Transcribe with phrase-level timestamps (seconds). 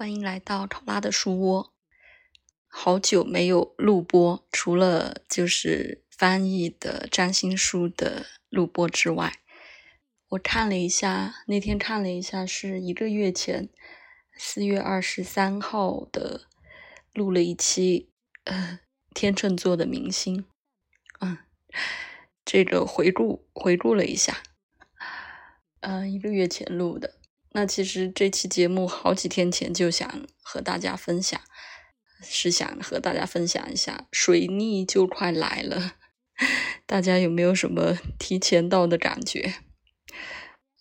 [0.00, 1.74] 欢迎来到考拉的书窝。
[2.66, 9.40] 好久没有录播，除了就是翻译的占星书的录播之外，
[10.30, 13.68] 我看了一下，那天看了一下，是一个月前，
[14.38, 16.48] 四月二十三号的，
[17.12, 18.08] 录了一期，
[18.44, 18.80] 呃，
[19.12, 20.46] 天秤座的明星，
[21.18, 21.36] 嗯，
[22.46, 24.42] 这个回顾回顾了一下，
[25.80, 27.19] 呃，一个月前录的。
[27.52, 31.40] 那其实这期节目好几天前就想和大家分享，
[32.22, 35.94] 是想和大家分享一下水逆就快来了，
[36.86, 39.54] 大家有没有什么提前到的感觉？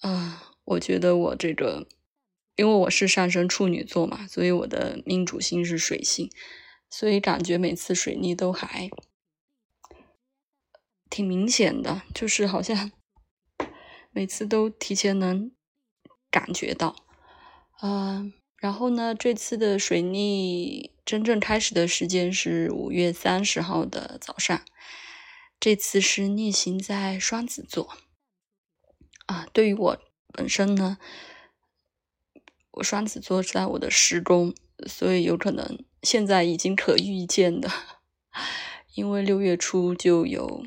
[0.02, 1.88] 啊，我觉得我这个，
[2.56, 6.30] 因为我是上升处女座嘛，所以我的命主星是水星，
[6.88, 8.92] 所以感觉每次水逆都还
[11.10, 12.92] 挺明显的，就是好像
[14.14, 15.52] 每次都提前能。
[16.32, 16.96] 感觉到，
[17.82, 24.62] 嗯，然后呢，这次的水逆真正开始的时间是五月三十号的早上，
[25.60, 27.98] 这次是逆行在双子座，
[29.26, 30.00] 啊，对于我
[30.32, 30.98] 本身呢，
[32.72, 34.54] 我双子座在我的时宫，
[34.86, 37.72] 所以有可能现在已经可预见的，
[38.94, 40.66] 因为六月初就有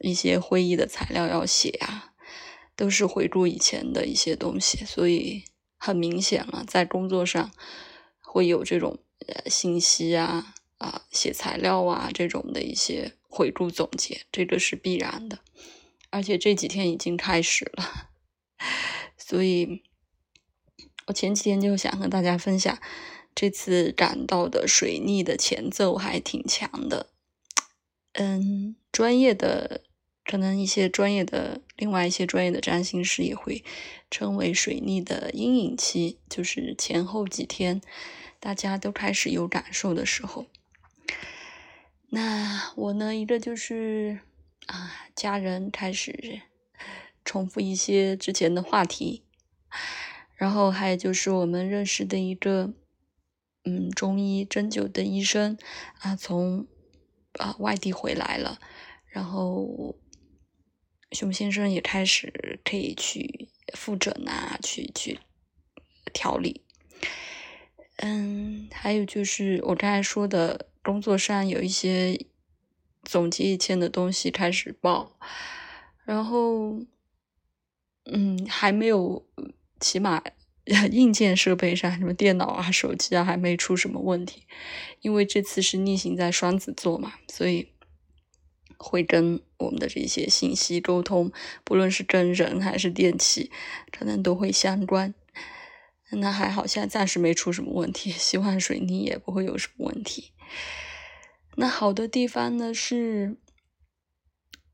[0.00, 2.14] 一些会议的材料要写啊。
[2.78, 5.42] 都是回顾以前的一些东西，所以
[5.78, 7.50] 很明显了，在工作上
[8.20, 15.40] 会有这种呃信息啊啊写材料啊这种的一些回顾总结，这个是必然的，
[16.10, 18.10] 而且这几天已经开始了，
[19.18, 19.82] 所以
[21.08, 22.78] 我前几天就想和大家分享，
[23.34, 27.10] 这次感到的水逆的前奏还挺强的，
[28.12, 29.82] 嗯，专业的。
[30.30, 33.64] 可能一些专业的，另外一些专业的占星师也会
[34.10, 37.80] 称为水逆的阴影期，就是前后几天
[38.38, 40.44] 大家都开始有感受的时候。
[42.10, 44.20] 那我呢，一个就是
[44.66, 46.42] 啊，家人开始
[47.24, 49.22] 重复一些之前的话题，
[50.36, 52.74] 然后还有就是我们认识的一个
[53.64, 55.56] 嗯中医针灸的医生
[56.00, 56.66] 啊，从
[57.38, 58.58] 啊外地回来了，
[59.06, 59.96] 然后。
[61.12, 65.18] 熊先生也开始可以去复诊啊，去去
[66.12, 66.62] 调理。
[67.96, 72.26] 嗯，还有就是我刚才说的，工作上有一些
[73.02, 75.18] 总结以前的东西开始报，
[76.04, 76.78] 然后，
[78.04, 79.26] 嗯，还没有，
[79.80, 80.22] 起码
[80.92, 84.42] 硬件设备上，什么电脑啊、手机啊，还没出什么问题。
[85.00, 87.72] 因为这次是逆行在双子座嘛，所以。
[88.78, 91.32] 会跟我们的这些信息沟通，
[91.64, 93.50] 不论是跟人还是电器，
[93.90, 95.12] 可能都会相关。
[96.12, 100.32] 那还好，现在暂时没出什么问题，希望水泥也不会有什么问题。
[101.56, 103.36] 那好的地方呢是，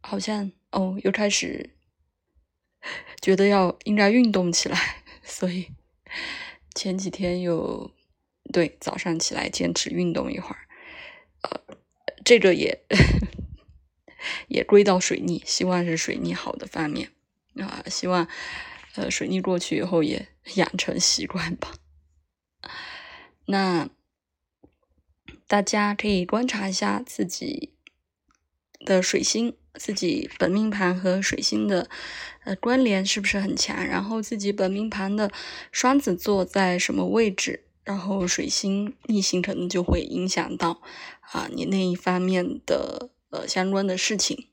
[0.00, 1.71] 好像哦，又开始
[3.21, 5.69] 觉得要应该运动起来， 所以
[6.75, 7.91] 前几天有
[8.53, 10.69] 对早上起来坚持运动一会儿，
[11.42, 11.76] 呃，
[12.22, 12.84] 这个也。
[14.48, 17.10] 也归到水逆，希望是水逆好的方面
[17.56, 18.28] 啊，希望
[18.94, 21.72] 呃水逆过去以后也养成习惯吧。
[23.46, 23.88] 那
[25.46, 27.74] 大家可以观察一下自己
[28.84, 31.88] 的水星，自己本命盘和水星的
[32.44, 35.30] 呃关联是不是很强，然后自己本命盘的
[35.70, 40.80] 双子座在什么位置，然后水星逆行可能就会影响到
[41.20, 43.10] 啊你那一方面的。
[43.34, 44.47] 呃，相关的事情，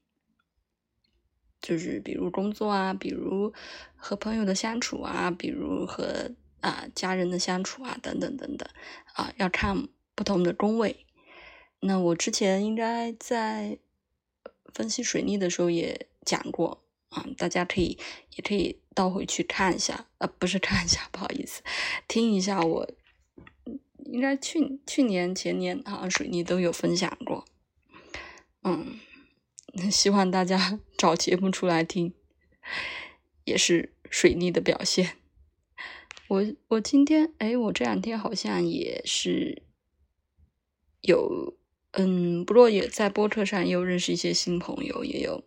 [1.61, 3.53] 就是比如工作啊，比如
[3.95, 6.31] 和朋友的相处啊，比如和
[6.61, 8.67] 啊家人的相处啊，等等等等
[9.13, 11.05] 啊，要看不同的宫位。
[11.81, 13.77] 那我之前应该在
[14.73, 17.99] 分析水逆的时候也讲过啊，大家可以
[18.35, 21.61] 也可以倒回去看一下，呃，不是看一下， 不好意思，
[22.07, 22.89] 听一下我
[24.05, 27.45] 应该去去年前年啊水逆都有分享过。
[29.91, 32.13] 希望大家 找节目出来听，
[33.43, 35.17] 也是水逆的表现。
[36.27, 39.63] 我我今天哎，我这两天好像也是
[41.01, 41.57] 有
[41.91, 45.43] 嗯，不过也在播客上又认识一些新朋友，也有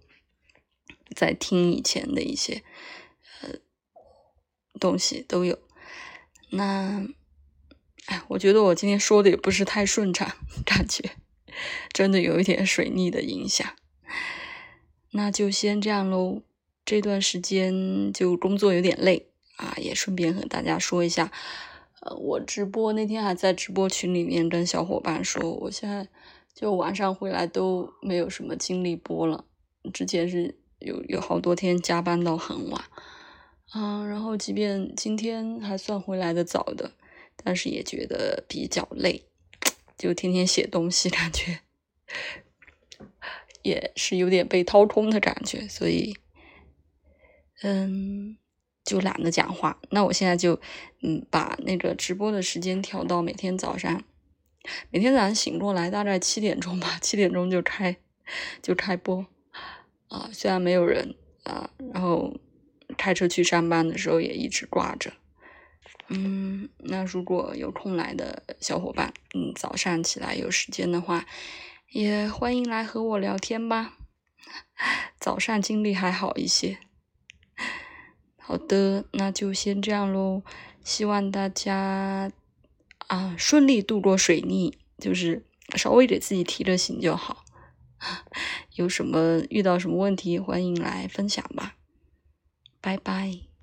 [1.17, 2.62] 在听以前的一些
[3.41, 3.55] 呃
[4.79, 5.58] 东西都有。
[6.50, 7.08] 那
[8.06, 10.37] 哎，我觉得我今天说的也不是太顺畅，
[10.67, 11.12] 感觉。
[11.93, 13.75] 真的有一点水逆的影响，
[15.17, 16.43] 那就先这样喽。
[16.85, 21.31] 这段时间就工作有点累啊，也顺便和大家说一下，
[22.01, 26.07] 呃，我直播那天还在直播群里面跟小伙伴说，我现在
[26.53, 29.45] 就晚上回来都没有什么精力播了。
[29.93, 32.85] 之前是有有好多天加班到很晚，
[33.71, 36.91] 啊，然后即便今天还算回来的早的，
[37.37, 39.23] 但是也觉得比较累，
[39.97, 41.61] 就天天写东西，感觉
[43.65, 46.17] 也是有点被掏空的感觉，所以，
[47.63, 48.37] 嗯。
[48.85, 50.61] 就懒得讲话，那我现在就，
[51.01, 54.05] 嗯，把那个直播的时间调到每天早上，
[54.91, 57.97] 每天早上醒过来大概七点钟吧，七点钟就开，
[58.61, 59.25] 就开播，
[60.09, 61.15] 啊，虽然没有人
[61.45, 62.39] 啊，然后
[62.99, 65.11] 开车去上班的时候也一直挂着，
[66.11, 71.25] 嗯，那如果有空来的小伙伴，嗯，早上起来有时间的话，
[71.94, 73.96] 也欢迎来和我聊天吧，
[75.20, 76.79] 早上精力还好一些。
[78.37, 80.43] 好的，那就先这样喽。
[80.82, 82.32] 希望大家
[83.06, 85.46] 啊顺利度过水逆，就是
[85.76, 87.44] 稍微给自己提个醒就好。
[88.75, 91.76] 有什么遇到什么问题，欢迎来分享吧。
[92.81, 93.54] 拜拜。